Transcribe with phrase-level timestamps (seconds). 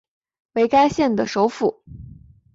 [0.53, 1.83] 为该县的首府。